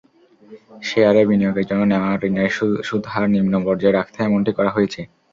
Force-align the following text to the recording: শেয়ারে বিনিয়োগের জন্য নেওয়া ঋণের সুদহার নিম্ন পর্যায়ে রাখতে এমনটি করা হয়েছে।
শেয়ারে 0.81 1.21
বিনিয়োগের 1.29 1.65
জন্য 1.69 1.83
নেওয়া 1.91 2.11
ঋণের 2.23 2.49
সুদহার 2.83 3.25
নিম্ন 3.33 3.53
পর্যায়ে 3.65 3.97
রাখতে 3.97 4.17
এমনটি 4.21 4.51
করা 4.57 4.71
হয়েছে। 4.75 5.01